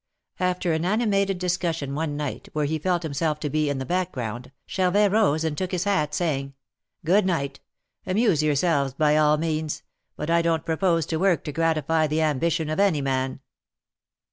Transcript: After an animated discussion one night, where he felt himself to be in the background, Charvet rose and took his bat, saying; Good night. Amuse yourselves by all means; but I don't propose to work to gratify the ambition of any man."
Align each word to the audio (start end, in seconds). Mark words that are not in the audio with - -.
After 0.39 0.73
an 0.73 0.83
animated 0.83 1.37
discussion 1.37 1.93
one 1.93 2.17
night, 2.17 2.49
where 2.53 2.65
he 2.65 2.79
felt 2.79 3.03
himself 3.03 3.39
to 3.41 3.51
be 3.51 3.69
in 3.69 3.77
the 3.77 3.85
background, 3.85 4.51
Charvet 4.65 5.11
rose 5.11 5.43
and 5.43 5.55
took 5.55 5.71
his 5.71 5.85
bat, 5.85 6.15
saying; 6.15 6.55
Good 7.05 7.23
night. 7.23 7.59
Amuse 8.07 8.41
yourselves 8.41 8.95
by 8.95 9.15
all 9.15 9.37
means; 9.37 9.83
but 10.15 10.31
I 10.31 10.41
don't 10.41 10.65
propose 10.65 11.05
to 11.05 11.17
work 11.17 11.43
to 11.43 11.51
gratify 11.51 12.07
the 12.07 12.23
ambition 12.23 12.67
of 12.71 12.79
any 12.79 13.01
man." 13.01 13.41